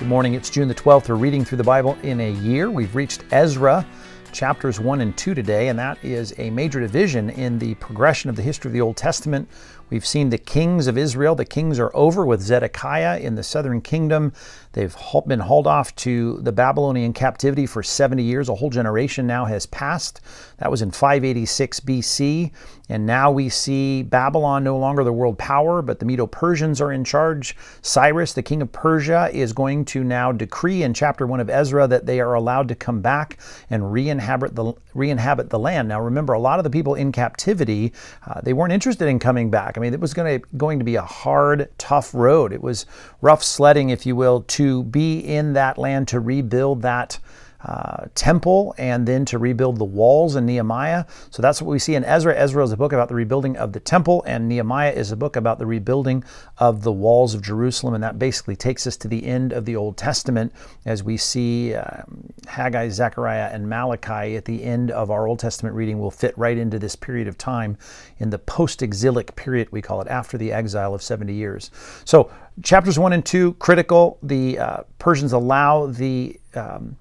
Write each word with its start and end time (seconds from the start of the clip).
Good 0.00 0.08
morning. 0.08 0.32
It's 0.32 0.48
June 0.48 0.66
the 0.66 0.74
12th. 0.74 1.10
We're 1.10 1.16
reading 1.16 1.44
through 1.44 1.58
the 1.58 1.64
Bible 1.64 1.94
in 2.02 2.20
a 2.20 2.30
year. 2.30 2.70
We've 2.70 2.94
reached 2.94 3.22
Ezra 3.32 3.86
chapters 4.32 4.80
1 4.80 5.00
and 5.00 5.16
2 5.16 5.34
today, 5.34 5.68
and 5.68 5.78
that 5.78 6.02
is 6.04 6.34
a 6.38 6.50
major 6.50 6.80
division 6.80 7.30
in 7.30 7.58
the 7.58 7.74
progression 7.74 8.30
of 8.30 8.36
the 8.36 8.42
history 8.42 8.68
of 8.68 8.72
the 8.72 8.80
Old 8.80 8.96
Testament. 8.96 9.48
We've 9.90 10.06
seen 10.06 10.30
the 10.30 10.38
kings 10.38 10.86
of 10.86 10.96
Israel. 10.96 11.34
The 11.34 11.44
kings 11.44 11.80
are 11.80 11.90
over 11.94 12.24
with 12.24 12.40
Zedekiah 12.40 13.18
in 13.18 13.34
the 13.34 13.42
southern 13.42 13.80
kingdom. 13.80 14.32
They've 14.72 14.96
been 15.26 15.40
hauled 15.40 15.66
off 15.66 15.94
to 15.96 16.38
the 16.42 16.52
Babylonian 16.52 17.12
captivity 17.12 17.66
for 17.66 17.82
70 17.82 18.22
years. 18.22 18.48
A 18.48 18.54
whole 18.54 18.70
generation 18.70 19.26
now 19.26 19.46
has 19.46 19.66
passed. 19.66 20.20
That 20.58 20.70
was 20.70 20.80
in 20.80 20.92
586 20.92 21.80
BC. 21.80 22.52
And 22.88 23.04
now 23.04 23.32
we 23.32 23.48
see 23.48 24.02
Babylon 24.04 24.62
no 24.62 24.78
longer 24.78 25.02
the 25.02 25.12
world 25.12 25.38
power, 25.38 25.82
but 25.82 25.98
the 25.98 26.04
Medo 26.04 26.26
Persians 26.26 26.80
are 26.80 26.92
in 26.92 27.02
charge. 27.04 27.56
Cyrus, 27.82 28.32
the 28.32 28.42
king 28.42 28.62
of 28.62 28.70
Persia, 28.70 29.28
is 29.32 29.52
going 29.52 29.84
to 29.86 30.04
now 30.04 30.30
decree 30.30 30.84
in 30.84 30.94
chapter 30.94 31.26
1 31.26 31.40
of 31.40 31.50
Ezra 31.50 31.88
that 31.88 32.06
they 32.06 32.20
are 32.20 32.34
allowed 32.34 32.68
to 32.68 32.74
come 32.76 33.00
back 33.00 33.38
and 33.70 33.92
re 33.92 34.08
inhabit 34.20 34.54
the, 34.54 34.74
re 34.94 35.08
-inhabit 35.08 35.48
the 35.48 35.58
land. 35.58 35.88
Now, 35.88 36.00
remember, 36.00 36.34
a 36.34 36.38
lot 36.38 36.58
of 36.58 36.64
the 36.64 36.70
people 36.70 36.94
in 36.94 37.12
captivity, 37.12 37.92
uh, 38.26 38.40
they 38.42 38.52
weren't 38.52 38.72
interested 38.72 39.08
in 39.08 39.18
coming 39.18 39.50
back. 39.50 39.76
I 39.76 39.80
mean, 39.80 39.94
it 39.94 40.00
was 40.00 40.14
to, 40.14 40.46
going 40.56 40.78
to 40.78 40.84
be 40.84 40.96
a 40.96 41.02
hard, 41.02 41.68
tough 41.78 42.14
road. 42.14 42.52
It 42.52 42.62
was 42.62 42.86
rough 43.22 43.42
sledding, 43.42 43.90
if 43.90 44.06
you 44.06 44.14
will, 44.16 44.42
to 44.58 44.84
be 44.84 45.18
in 45.18 45.54
that 45.54 45.78
land 45.78 46.08
to 46.08 46.20
rebuild 46.20 46.82
that 46.82 47.18
uh, 47.64 48.06
temple 48.14 48.74
and 48.78 49.06
then 49.06 49.24
to 49.26 49.38
rebuild 49.38 49.78
the 49.78 49.84
walls 49.84 50.36
in 50.36 50.46
Nehemiah. 50.46 51.04
So 51.30 51.42
that's 51.42 51.60
what 51.60 51.70
we 51.70 51.78
see 51.78 51.94
in 51.94 52.04
Ezra. 52.04 52.34
Ezra 52.34 52.64
is 52.64 52.72
a 52.72 52.76
book 52.76 52.92
about 52.92 53.08
the 53.08 53.14
rebuilding 53.14 53.56
of 53.56 53.72
the 53.72 53.80
temple, 53.80 54.22
and 54.26 54.48
Nehemiah 54.48 54.92
is 54.92 55.12
a 55.12 55.16
book 55.16 55.36
about 55.36 55.58
the 55.58 55.66
rebuilding 55.66 56.24
of 56.58 56.82
the 56.82 56.92
walls 56.92 57.34
of 57.34 57.42
Jerusalem. 57.42 57.94
And 57.94 58.02
that 58.02 58.18
basically 58.18 58.56
takes 58.56 58.86
us 58.86 58.96
to 58.98 59.08
the 59.08 59.26
end 59.26 59.52
of 59.52 59.64
the 59.66 59.76
Old 59.76 59.96
Testament 59.96 60.52
as 60.86 61.02
we 61.02 61.16
see 61.16 61.74
um, 61.74 62.32
Haggai, 62.46 62.88
Zechariah, 62.88 63.50
and 63.52 63.68
Malachi 63.68 64.36
at 64.36 64.46
the 64.46 64.64
end 64.64 64.90
of 64.90 65.10
our 65.10 65.26
Old 65.26 65.38
Testament 65.38 65.74
reading 65.74 65.98
will 65.98 66.10
fit 66.10 66.36
right 66.38 66.56
into 66.56 66.78
this 66.78 66.96
period 66.96 67.28
of 67.28 67.36
time 67.36 67.76
in 68.18 68.30
the 68.30 68.38
post 68.38 68.82
exilic 68.82 69.36
period, 69.36 69.68
we 69.70 69.82
call 69.82 70.00
it, 70.00 70.08
after 70.08 70.38
the 70.38 70.52
exile 70.52 70.94
of 70.94 71.02
70 71.02 71.34
years. 71.34 71.70
So 72.04 72.30
chapters 72.62 72.98
1 72.98 73.12
and 73.12 73.24
2, 73.24 73.54
critical. 73.54 74.18
The 74.22 74.58
uh, 74.58 74.82
Persians 74.98 75.32
allow 75.32 75.86
the 75.86 76.38
um, 76.54 76.96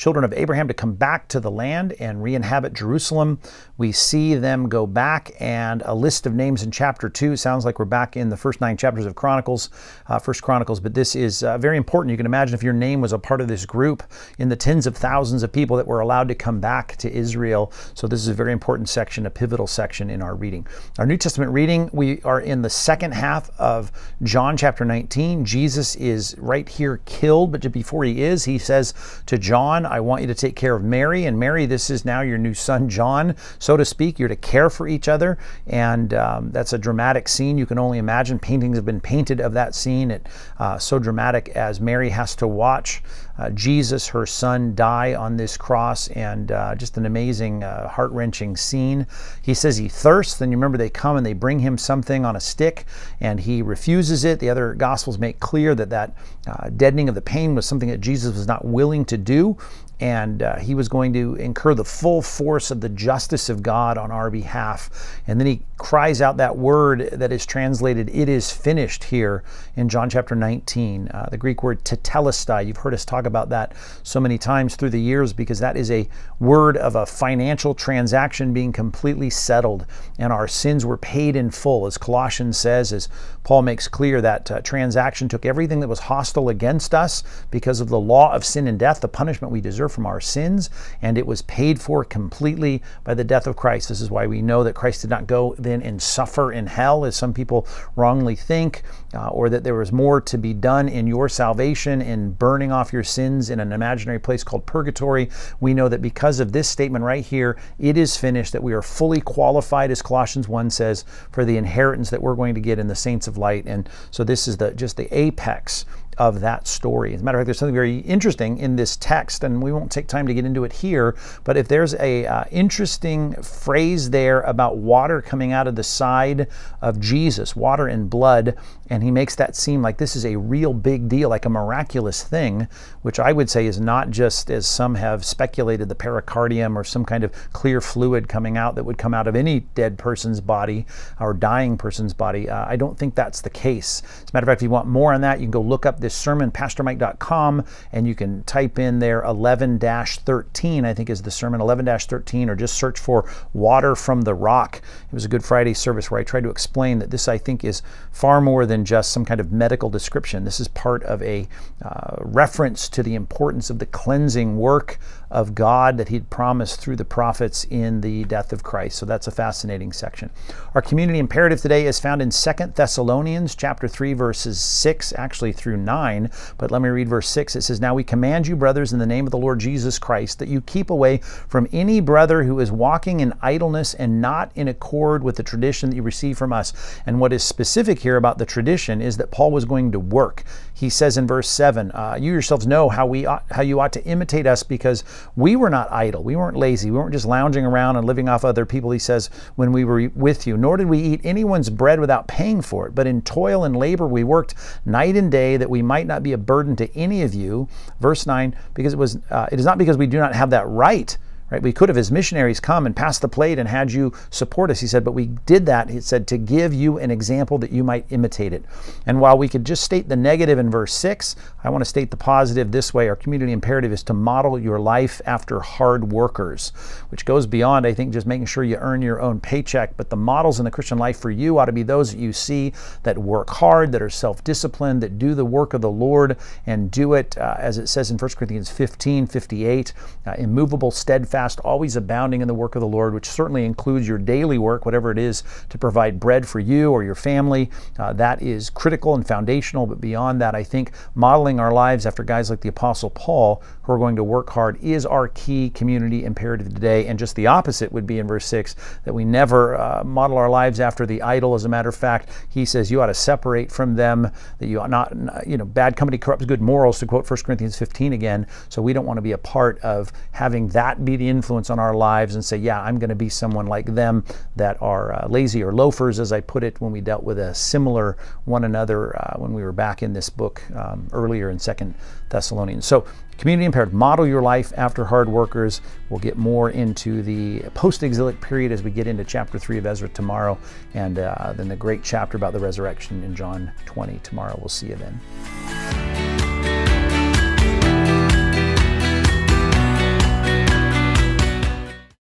children 0.00 0.24
of 0.24 0.32
Abraham 0.32 0.66
to 0.66 0.72
come 0.72 0.94
back 0.94 1.28
to 1.28 1.40
the 1.40 1.50
land 1.50 1.92
and 2.00 2.22
re 2.22 2.34
inhabit 2.34 2.72
Jerusalem. 2.72 3.38
We 3.76 3.92
see 3.92 4.34
them 4.34 4.66
go 4.66 4.86
back, 4.86 5.32
and 5.38 5.82
a 5.84 5.94
list 5.94 6.24
of 6.24 6.34
names 6.34 6.62
in 6.62 6.70
chapter 6.70 7.10
2 7.10 7.36
sounds 7.36 7.66
like 7.66 7.78
we're 7.78 7.84
back 7.84 8.16
in 8.16 8.30
the 8.30 8.36
first 8.36 8.62
nine 8.62 8.78
chapters 8.78 9.04
of 9.04 9.14
Chronicles, 9.14 9.68
uh, 10.06 10.18
First 10.18 10.42
Chronicles, 10.42 10.80
but 10.80 10.94
this 10.94 11.14
is 11.14 11.42
uh, 11.42 11.58
very 11.58 11.76
important. 11.76 12.12
You 12.12 12.16
can 12.16 12.24
imagine 12.24 12.54
if 12.54 12.62
your 12.62 12.72
name 12.72 13.02
was 13.02 13.12
a 13.12 13.18
part 13.18 13.42
of 13.42 13.48
this 13.48 13.66
group 13.66 14.02
in 14.38 14.48
the 14.48 14.56
tens 14.56 14.86
of 14.86 14.96
thousands 14.96 15.42
of 15.42 15.52
people 15.52 15.76
that 15.76 15.86
were 15.86 16.00
allowed 16.00 16.28
to 16.28 16.34
come 16.34 16.60
back 16.60 16.96
to 16.96 17.12
Israel. 17.12 17.70
So, 17.92 18.06
this 18.06 18.20
is 18.20 18.28
a 18.28 18.34
very 18.34 18.52
important 18.52 18.88
section, 18.88 19.26
a 19.26 19.30
pivotal 19.30 19.66
section 19.66 20.08
in 20.08 20.22
our 20.22 20.34
reading. 20.34 20.66
Our 20.98 21.04
New 21.04 21.18
Testament 21.18 21.52
reading, 21.52 21.90
we 21.92 22.22
are 22.22 22.40
in 22.40 22.62
the 22.62 22.70
second 22.70 23.12
half 23.12 23.50
of 23.60 23.92
John 24.22 24.56
chapter 24.56 24.86
19. 24.86 25.44
Jesus 25.44 25.94
is 25.96 26.34
right 26.38 26.66
here 26.66 27.02
killed, 27.04 27.52
but 27.52 27.70
before 27.70 28.04
he 28.04 28.22
is, 28.22 28.46
he 28.46 28.56
says 28.56 28.94
to 29.26 29.36
John, 29.36 29.89
I 29.90 30.00
want 30.00 30.22
you 30.22 30.28
to 30.28 30.34
take 30.34 30.56
care 30.56 30.74
of 30.74 30.82
Mary. 30.82 31.26
And 31.26 31.38
Mary, 31.38 31.66
this 31.66 31.90
is 31.90 32.04
now 32.04 32.20
your 32.20 32.38
new 32.38 32.54
son, 32.54 32.88
John, 32.88 33.34
so 33.58 33.76
to 33.76 33.84
speak. 33.84 34.18
You're 34.18 34.28
to 34.28 34.36
care 34.36 34.70
for 34.70 34.88
each 34.88 35.08
other. 35.08 35.38
And 35.66 36.14
um, 36.14 36.50
that's 36.50 36.72
a 36.72 36.78
dramatic 36.78 37.28
scene. 37.28 37.58
You 37.58 37.66
can 37.66 37.78
only 37.78 37.98
imagine. 37.98 38.38
Paintings 38.38 38.78
have 38.78 38.84
been 38.86 39.00
painted 39.00 39.40
of 39.40 39.52
that 39.54 39.74
scene. 39.74 40.10
It 40.10 40.28
uh, 40.58 40.78
so 40.78 40.98
dramatic 40.98 41.50
as 41.50 41.80
Mary 41.80 42.10
has 42.10 42.34
to 42.36 42.46
watch 42.46 43.02
uh, 43.40 43.48
Jesus, 43.50 44.06
her 44.08 44.26
son, 44.26 44.74
die 44.74 45.14
on 45.14 45.38
this 45.38 45.56
cross, 45.56 46.08
and 46.08 46.52
uh, 46.52 46.74
just 46.74 46.98
an 46.98 47.06
amazing, 47.06 47.64
uh, 47.64 47.88
heart 47.88 48.10
wrenching 48.12 48.54
scene. 48.54 49.06
He 49.40 49.54
says 49.54 49.78
he 49.78 49.88
thirsts, 49.88 50.38
and 50.42 50.52
you 50.52 50.58
remember 50.58 50.76
they 50.76 50.90
come 50.90 51.16
and 51.16 51.24
they 51.24 51.32
bring 51.32 51.58
him 51.58 51.78
something 51.78 52.26
on 52.26 52.36
a 52.36 52.40
stick, 52.40 52.84
and 53.18 53.40
he 53.40 53.62
refuses 53.62 54.24
it. 54.24 54.40
The 54.40 54.50
other 54.50 54.74
Gospels 54.74 55.18
make 55.18 55.40
clear 55.40 55.74
that 55.74 55.88
that 55.88 56.14
uh, 56.46 56.68
deadening 56.68 57.08
of 57.08 57.14
the 57.14 57.22
pain 57.22 57.54
was 57.54 57.64
something 57.64 57.88
that 57.88 58.02
Jesus 58.02 58.36
was 58.36 58.46
not 58.46 58.62
willing 58.62 59.06
to 59.06 59.16
do, 59.16 59.56
and 60.00 60.42
uh, 60.42 60.56
he 60.56 60.74
was 60.74 60.88
going 60.88 61.12
to 61.12 61.34
incur 61.34 61.74
the 61.74 61.84
full 61.84 62.22
force 62.22 62.70
of 62.70 62.80
the 62.80 62.88
justice 62.88 63.50
of 63.50 63.62
God 63.62 63.98
on 63.98 64.10
our 64.10 64.30
behalf. 64.30 65.20
And 65.26 65.38
then 65.38 65.46
he 65.46 65.60
cries 65.76 66.22
out 66.22 66.38
that 66.38 66.56
word 66.56 67.10
that 67.12 67.32
is 67.32 67.44
translated, 67.44 68.08
it 68.10 68.28
is 68.28 68.50
finished 68.50 69.04
here 69.04 69.44
in 69.76 69.88
John 69.90 70.08
chapter 70.08 70.34
19. 70.34 71.08
Uh, 71.08 71.28
the 71.30 71.36
Greek 71.36 71.62
word 71.62 71.84
tetelestai. 71.84 72.66
You've 72.66 72.78
heard 72.78 72.94
us 72.94 73.04
talk 73.04 73.26
about 73.26 73.50
that 73.50 73.74
so 74.02 74.20
many 74.20 74.38
times 74.38 74.74
through 74.74 74.90
the 74.90 75.00
years 75.00 75.34
because 75.34 75.58
that 75.58 75.76
is 75.76 75.90
a 75.90 76.08
word 76.38 76.78
of 76.78 76.96
a 76.96 77.04
financial 77.04 77.74
transaction 77.74 78.54
being 78.54 78.72
completely 78.72 79.28
settled 79.28 79.84
and 80.18 80.32
our 80.32 80.48
sins 80.48 80.86
were 80.86 80.96
paid 80.96 81.36
in 81.36 81.50
full. 81.50 81.86
As 81.86 81.98
Colossians 81.98 82.56
says, 82.56 82.92
as 82.92 83.08
Paul 83.44 83.62
makes 83.62 83.88
clear, 83.88 84.22
that 84.22 84.50
uh, 84.50 84.60
transaction 84.62 85.28
took 85.28 85.44
everything 85.44 85.80
that 85.80 85.88
was 85.88 86.00
hostile 86.00 86.48
against 86.48 86.94
us 86.94 87.22
because 87.50 87.80
of 87.80 87.88
the 87.88 88.00
law 88.00 88.32
of 88.32 88.44
sin 88.44 88.66
and 88.66 88.78
death, 88.78 89.00
the 89.00 89.08
punishment 89.08 89.52
we 89.52 89.60
deserve 89.60 89.89
from 89.90 90.06
our 90.06 90.20
sins, 90.20 90.70
and 91.02 91.18
it 91.18 91.26
was 91.26 91.42
paid 91.42 91.80
for 91.80 92.04
completely 92.04 92.82
by 93.04 93.14
the 93.14 93.24
death 93.24 93.46
of 93.46 93.56
Christ. 93.56 93.88
This 93.88 94.00
is 94.00 94.10
why 94.10 94.26
we 94.26 94.40
know 94.40 94.64
that 94.64 94.74
Christ 94.74 95.02
did 95.02 95.10
not 95.10 95.26
go 95.26 95.54
then 95.58 95.82
and 95.82 96.00
suffer 96.00 96.52
in 96.52 96.66
hell, 96.66 97.04
as 97.04 97.16
some 97.16 97.34
people 97.34 97.66
wrongly 97.96 98.36
think, 98.36 98.82
uh, 99.14 99.28
or 99.28 99.48
that 99.50 99.64
there 99.64 99.74
was 99.74 99.92
more 99.92 100.20
to 100.20 100.38
be 100.38 100.54
done 100.54 100.88
in 100.88 101.06
your 101.06 101.28
salvation 101.28 102.00
in 102.00 102.32
burning 102.32 102.72
off 102.72 102.92
your 102.92 103.04
sins 103.04 103.50
in 103.50 103.60
an 103.60 103.72
imaginary 103.72 104.18
place 104.18 104.44
called 104.44 104.64
purgatory. 104.66 105.28
We 105.60 105.74
know 105.74 105.88
that 105.88 106.02
because 106.02 106.40
of 106.40 106.52
this 106.52 106.68
statement 106.68 107.04
right 107.04 107.24
here, 107.24 107.58
it 107.78 107.96
is 107.96 108.16
finished, 108.16 108.52
that 108.52 108.62
we 108.62 108.72
are 108.72 108.82
fully 108.82 109.20
qualified, 109.20 109.90
as 109.90 110.02
Colossians 110.02 110.48
1 110.48 110.70
says, 110.70 111.04
for 111.30 111.44
the 111.44 111.56
inheritance 111.56 112.10
that 112.10 112.22
we're 112.22 112.34
going 112.34 112.54
to 112.54 112.60
get 112.60 112.78
in 112.78 112.88
the 112.88 112.94
saints 112.94 113.26
of 113.26 113.36
light. 113.36 113.66
And 113.66 113.88
so 114.10 114.24
this 114.24 114.46
is 114.46 114.56
the 114.56 114.72
just 114.72 114.96
the 114.96 115.08
apex 115.16 115.84
of 116.20 116.40
that 116.40 116.68
story. 116.68 117.14
As 117.14 117.22
a 117.22 117.24
matter 117.24 117.38
of 117.38 117.40
fact, 117.40 117.46
there's 117.46 117.58
something 117.58 117.74
very 117.74 118.00
interesting 118.00 118.58
in 118.58 118.76
this 118.76 118.94
text, 118.94 119.42
and 119.42 119.62
we 119.62 119.72
won't 119.72 119.90
take 119.90 120.06
time 120.06 120.26
to 120.26 120.34
get 120.34 120.44
into 120.44 120.64
it 120.64 120.72
here. 120.74 121.16
But 121.44 121.56
if 121.56 121.66
there's 121.66 121.94
a 121.94 122.26
uh, 122.26 122.44
interesting 122.50 123.32
phrase 123.42 124.10
there 124.10 124.42
about 124.42 124.76
water 124.76 125.22
coming 125.22 125.52
out 125.52 125.66
of 125.66 125.76
the 125.76 125.82
side 125.82 126.46
of 126.82 127.00
Jesus, 127.00 127.56
water 127.56 127.86
and 127.86 128.10
blood, 128.10 128.54
and 128.90 129.02
he 129.02 129.10
makes 129.10 129.34
that 129.36 129.56
seem 129.56 129.80
like 129.80 129.96
this 129.96 130.14
is 130.14 130.26
a 130.26 130.36
real 130.36 130.74
big 130.74 131.08
deal, 131.08 131.30
like 131.30 131.46
a 131.46 131.48
miraculous 131.48 132.22
thing, 132.22 132.68
which 133.00 133.18
I 133.18 133.32
would 133.32 133.48
say 133.48 133.64
is 133.64 133.80
not 133.80 134.10
just 134.10 134.50
as 134.50 134.66
some 134.66 134.96
have 134.96 135.24
speculated 135.24 135.88
the 135.88 135.94
pericardium 135.94 136.76
or 136.76 136.84
some 136.84 137.06
kind 137.06 137.24
of 137.24 137.32
clear 137.54 137.80
fluid 137.80 138.28
coming 138.28 138.58
out 138.58 138.74
that 138.74 138.84
would 138.84 138.98
come 138.98 139.14
out 139.14 139.26
of 139.26 139.34
any 139.34 139.60
dead 139.74 139.96
person's 139.96 140.42
body 140.42 140.84
or 141.18 141.32
dying 141.32 141.78
person's 141.78 142.12
body. 142.12 142.50
Uh, 142.50 142.66
I 142.68 142.76
don't 142.76 142.98
think 142.98 143.14
that's 143.14 143.40
the 143.40 143.48
case. 143.48 144.02
As 144.04 144.24
a 144.24 144.30
matter 144.34 144.44
of 144.44 144.48
fact, 144.48 144.60
if 144.60 144.64
you 144.64 144.70
want 144.70 144.86
more 144.86 145.14
on 145.14 145.22
that, 145.22 145.38
you 145.38 145.46
can 145.46 145.52
go 145.52 145.62
look 145.62 145.86
up 145.86 146.00
this 146.00 146.09
sermon, 146.14 146.50
pastormike.com, 146.50 147.64
and 147.92 148.06
you 148.06 148.14
can 148.14 148.42
type 148.44 148.78
in 148.78 148.98
there 148.98 149.22
11 149.22 149.78
13, 149.78 150.84
I 150.84 150.94
think 150.94 151.10
is 151.10 151.22
the 151.22 151.30
sermon, 151.30 151.60
11 151.60 151.86
13, 151.86 152.50
or 152.50 152.54
just 152.54 152.76
search 152.76 152.98
for 152.98 153.30
Water 153.52 153.94
from 153.94 154.22
the 154.22 154.34
Rock. 154.34 154.76
It 154.76 155.14
was 155.14 155.24
a 155.24 155.28
Good 155.28 155.44
Friday 155.44 155.74
service 155.74 156.10
where 156.10 156.20
I 156.20 156.24
tried 156.24 156.44
to 156.44 156.50
explain 156.50 156.98
that 156.98 157.10
this, 157.10 157.28
I 157.28 157.38
think, 157.38 157.64
is 157.64 157.82
far 158.12 158.40
more 158.40 158.66
than 158.66 158.84
just 158.84 159.10
some 159.12 159.24
kind 159.24 159.40
of 159.40 159.52
medical 159.52 159.90
description. 159.90 160.44
This 160.44 160.60
is 160.60 160.68
part 160.68 161.02
of 161.04 161.22
a 161.22 161.48
uh, 161.82 162.16
reference 162.20 162.88
to 162.90 163.02
the 163.02 163.14
importance 163.14 163.70
of 163.70 163.78
the 163.78 163.86
cleansing 163.86 164.56
work 164.56 164.98
of 165.30 165.54
God 165.54 165.96
that 165.98 166.08
He'd 166.08 166.28
promised 166.30 166.80
through 166.80 166.96
the 166.96 167.04
prophets 167.04 167.64
in 167.70 168.00
the 168.00 168.24
death 168.24 168.52
of 168.52 168.62
Christ. 168.62 168.98
So 168.98 169.06
that's 169.06 169.26
a 169.26 169.30
fascinating 169.30 169.92
section. 169.92 170.30
Our 170.74 170.82
community 170.82 171.18
imperative 171.18 171.60
today 171.60 171.86
is 171.86 172.00
found 172.00 172.20
in 172.20 172.30
Second 172.30 172.74
Thessalonians 172.74 173.54
chapter 173.54 173.86
3, 173.86 174.12
verses 174.14 174.60
6, 174.60 175.12
actually 175.16 175.52
through 175.52 175.76
9. 175.76 175.99
9. 176.00 176.30
But 176.56 176.70
let 176.70 176.80
me 176.80 176.88
read 176.88 177.10
verse 177.10 177.28
6. 177.28 177.56
It 177.56 177.62
says, 177.62 177.78
Now 177.78 177.94
we 177.94 178.04
command 178.04 178.46
you, 178.46 178.56
brothers, 178.56 178.94
in 178.94 178.98
the 178.98 179.06
name 179.06 179.26
of 179.26 179.32
the 179.32 179.38
Lord 179.38 179.60
Jesus 179.60 179.98
Christ, 179.98 180.38
that 180.38 180.48
you 180.48 180.62
keep 180.62 180.88
away 180.88 181.18
from 181.18 181.68
any 181.72 182.00
brother 182.00 182.44
who 182.44 182.58
is 182.58 182.72
walking 182.72 183.20
in 183.20 183.34
idleness 183.42 183.92
and 183.92 184.22
not 184.22 184.50
in 184.54 184.66
accord 184.66 185.22
with 185.22 185.36
the 185.36 185.42
tradition 185.42 185.90
that 185.90 185.96
you 185.96 186.02
receive 186.02 186.38
from 186.38 186.54
us. 186.54 186.72
And 187.04 187.20
what 187.20 187.34
is 187.34 187.42
specific 187.44 187.98
here 187.98 188.16
about 188.16 188.38
the 188.38 188.46
tradition 188.46 189.02
is 189.02 189.18
that 189.18 189.30
Paul 189.30 189.50
was 189.50 189.66
going 189.66 189.92
to 189.92 190.00
work. 190.00 190.42
He 190.72 190.88
says 190.88 191.18
in 191.18 191.26
verse 191.26 191.50
7, 191.50 191.90
uh, 191.90 192.16
You 192.18 192.32
yourselves 192.32 192.66
know 192.66 192.88
how, 192.88 193.04
we 193.04 193.26
ought, 193.26 193.44
how 193.50 193.60
you 193.60 193.78
ought 193.80 193.92
to 193.92 194.04
imitate 194.04 194.46
us 194.46 194.62
because 194.62 195.04
we 195.36 195.54
were 195.54 195.68
not 195.68 195.92
idle. 195.92 196.22
We 196.22 196.36
weren't 196.36 196.56
lazy. 196.56 196.90
We 196.90 196.96
weren't 196.96 197.12
just 197.12 197.26
lounging 197.26 197.66
around 197.66 197.96
and 197.96 198.06
living 198.06 198.30
off 198.30 198.46
other 198.46 198.64
people, 198.64 198.90
he 198.90 198.98
says, 198.98 199.28
when 199.56 199.70
we 199.70 199.84
were 199.84 200.10
with 200.14 200.46
you. 200.46 200.56
Nor 200.56 200.78
did 200.78 200.88
we 200.88 200.98
eat 200.98 201.20
anyone's 201.24 201.68
bread 201.68 202.00
without 202.00 202.26
paying 202.26 202.62
for 202.62 202.86
it. 202.86 202.94
But 202.94 203.06
in 203.06 203.20
toil 203.20 203.64
and 203.64 203.76
labor 203.76 204.06
we 204.06 204.24
worked 204.24 204.54
night 204.86 205.16
and 205.16 205.30
day 205.30 205.58
that 205.58 205.68
we 205.68 205.82
might 205.90 206.06
not 206.06 206.22
be 206.22 206.32
a 206.32 206.38
burden 206.38 206.76
to 206.76 206.86
any 206.96 207.22
of 207.22 207.34
you. 207.34 207.66
Verse 207.98 208.24
9, 208.24 208.54
because 208.74 208.92
it 208.92 208.98
was 209.04 209.18
uh, 209.28 209.48
it 209.50 209.58
is 209.58 209.66
not 209.66 209.76
because 209.76 209.96
we 209.96 210.06
do 210.06 210.18
not 210.18 210.36
have 210.36 210.50
that 210.50 210.68
right 210.68 211.18
right? 211.50 211.62
We 211.62 211.72
could 211.72 211.88
have, 211.88 211.98
as 211.98 212.10
missionaries, 212.12 212.60
come 212.60 212.86
and 212.86 212.94
pass 212.94 213.18
the 213.18 213.28
plate 213.28 213.58
and 213.58 213.68
had 213.68 213.92
you 213.92 214.12
support 214.30 214.70
us, 214.70 214.80
he 214.80 214.86
said, 214.86 215.04
but 215.04 215.12
we 215.12 215.26
did 215.26 215.66
that, 215.66 215.90
he 215.90 216.00
said, 216.00 216.26
to 216.28 216.38
give 216.38 216.72
you 216.72 216.98
an 216.98 217.10
example 217.10 217.58
that 217.58 217.72
you 217.72 217.84
might 217.84 218.06
imitate 218.10 218.52
it. 218.52 218.64
And 219.06 219.20
while 219.20 219.36
we 219.36 219.48
could 219.48 219.64
just 219.64 219.82
state 219.82 220.08
the 220.08 220.16
negative 220.16 220.58
in 220.58 220.70
verse 220.70 220.92
6, 220.94 221.36
I 221.64 221.70
want 221.70 221.82
to 221.82 221.88
state 221.88 222.10
the 222.10 222.16
positive 222.16 222.70
this 222.70 222.94
way. 222.94 223.08
Our 223.08 223.16
community 223.16 223.52
imperative 223.52 223.92
is 223.92 224.02
to 224.04 224.14
model 224.14 224.58
your 224.58 224.78
life 224.78 225.20
after 225.26 225.60
hard 225.60 226.12
workers, 226.12 226.70
which 227.10 227.24
goes 227.24 227.46
beyond, 227.46 227.86
I 227.86 227.94
think, 227.94 228.12
just 228.12 228.26
making 228.26 228.46
sure 228.46 228.64
you 228.64 228.76
earn 228.76 229.02
your 229.02 229.20
own 229.20 229.40
paycheck. 229.40 229.96
But 229.96 230.10
the 230.10 230.16
models 230.16 230.58
in 230.58 230.64
the 230.64 230.70
Christian 230.70 230.98
life 230.98 231.18
for 231.18 231.30
you 231.30 231.58
ought 231.58 231.66
to 231.66 231.72
be 231.72 231.82
those 231.82 232.12
that 232.12 232.20
you 232.20 232.32
see 232.32 232.72
that 233.02 233.18
work 233.18 233.50
hard, 233.50 233.92
that 233.92 234.02
are 234.02 234.10
self 234.10 234.42
disciplined, 234.44 235.02
that 235.02 235.18
do 235.18 235.34
the 235.34 235.44
work 235.44 235.74
of 235.74 235.80
the 235.80 235.90
Lord 235.90 236.36
and 236.66 236.90
do 236.90 237.14
it, 237.14 237.36
uh, 237.36 237.56
as 237.58 237.78
it 237.78 237.88
says 237.88 238.10
in 238.10 238.18
1 238.18 238.30
Corinthians 238.30 238.70
15 238.70 239.26
58, 239.26 239.92
uh, 240.26 240.34
immovable, 240.38 240.90
steadfast, 240.90 241.39
always 241.60 241.96
abounding 241.96 242.42
in 242.42 242.48
the 242.48 242.54
work 242.54 242.74
of 242.74 242.80
the 242.80 242.86
Lord, 242.86 243.14
which 243.14 243.26
certainly 243.26 243.64
includes 243.64 244.06
your 244.06 244.18
daily 244.18 244.58
work, 244.58 244.84
whatever 244.84 245.10
it 245.10 245.18
is 245.18 245.42
to 245.68 245.78
provide 245.78 246.20
bread 246.20 246.46
for 246.46 246.60
you 246.60 246.92
or 246.92 247.02
your 247.02 247.14
family. 247.14 247.70
Uh, 247.98 248.12
that 248.12 248.42
is 248.42 248.70
critical 248.70 249.14
and 249.14 249.26
foundational. 249.26 249.86
But 249.86 250.00
beyond 250.00 250.40
that, 250.40 250.54
I 250.54 250.62
think 250.62 250.92
modeling 251.14 251.58
our 251.58 251.72
lives 251.72 252.06
after 252.06 252.22
guys 252.22 252.50
like 252.50 252.60
the 252.60 252.68
Apostle 252.68 253.10
Paul, 253.10 253.62
who 253.82 253.92
are 253.92 253.98
going 253.98 254.16
to 254.16 254.24
work 254.24 254.50
hard, 254.50 254.78
is 254.82 255.06
our 255.06 255.28
key 255.28 255.70
community 255.70 256.24
imperative 256.24 256.72
today. 256.72 257.06
And 257.06 257.18
just 257.18 257.36
the 257.36 257.46
opposite 257.46 257.90
would 257.92 258.06
be 258.06 258.18
in 258.18 258.26
verse 258.26 258.46
6 258.46 258.76
that 259.04 259.12
we 259.12 259.24
never 259.24 259.76
uh, 259.76 260.04
model 260.04 260.36
our 260.36 260.50
lives 260.50 260.80
after 260.80 261.06
the 261.06 261.22
idle. 261.22 261.54
As 261.54 261.64
a 261.64 261.68
matter 261.68 261.88
of 261.88 261.96
fact, 261.96 262.30
he 262.50 262.64
says 262.64 262.90
you 262.90 263.00
ought 263.00 263.06
to 263.06 263.14
separate 263.14 263.72
from 263.72 263.94
them, 263.96 264.30
that 264.58 264.66
you 264.66 264.80
ought 264.80 264.90
not, 264.90 265.12
you 265.46 265.56
know, 265.56 265.64
bad 265.64 265.96
company 265.96 266.18
corrupts 266.18 266.44
good 266.44 266.60
morals, 266.60 266.98
to 266.98 267.06
quote 267.06 267.28
1 267.28 267.38
Corinthians 267.44 267.78
15 267.78 268.12
again. 268.12 268.46
So 268.68 268.82
we 268.82 268.92
don't 268.92 269.06
want 269.06 269.18
to 269.18 269.22
be 269.22 269.32
a 269.32 269.38
part 269.38 269.78
of 269.80 270.12
having 270.32 270.68
that 270.68 271.04
be 271.04 271.16
the 271.16 271.28
influence 271.30 271.70
on 271.70 271.78
our 271.78 271.94
lives 271.94 272.34
and 272.34 272.44
say, 272.44 272.56
yeah, 272.56 272.82
I'm 272.82 272.98
going 272.98 273.08
to 273.08 273.14
be 273.14 273.28
someone 273.28 273.66
like 273.66 273.86
them 273.94 274.24
that 274.56 274.80
are 274.82 275.14
uh, 275.14 275.28
lazy 275.28 275.62
or 275.62 275.72
loafers, 275.72 276.20
as 276.20 276.32
I 276.32 276.40
put 276.40 276.62
it 276.62 276.80
when 276.80 276.92
we 276.92 277.00
dealt 277.00 277.22
with 277.22 277.38
a 277.38 277.54
similar 277.54 278.18
one 278.44 278.64
another 278.64 279.16
uh, 279.16 279.38
when 279.38 279.54
we 279.54 279.62
were 279.62 279.72
back 279.72 280.02
in 280.02 280.12
this 280.12 280.28
book 280.28 280.62
um, 280.74 281.08
earlier 281.12 281.48
in 281.48 281.58
Second 281.58 281.94
Thessalonians. 282.28 282.84
So 282.84 283.06
community 283.38 283.64
impaired, 283.64 283.94
model 283.94 284.26
your 284.26 284.42
life 284.42 284.72
after 284.76 285.04
hard 285.04 285.28
workers. 285.28 285.80
We'll 286.10 286.20
get 286.20 286.36
more 286.36 286.70
into 286.70 287.22
the 287.22 287.60
post-exilic 287.74 288.40
period 288.40 288.72
as 288.72 288.82
we 288.82 288.90
get 288.90 289.06
into 289.06 289.24
chapter 289.24 289.58
three 289.58 289.78
of 289.78 289.86
Ezra 289.86 290.08
tomorrow, 290.10 290.58
and 290.92 291.18
uh, 291.18 291.54
then 291.54 291.68
the 291.68 291.76
great 291.76 292.02
chapter 292.02 292.36
about 292.36 292.52
the 292.52 292.60
resurrection 292.60 293.22
in 293.24 293.34
John 293.34 293.72
20 293.86 294.18
tomorrow. 294.22 294.56
We'll 294.58 294.68
see 294.68 294.88
you 294.88 294.96
then. 294.96 295.79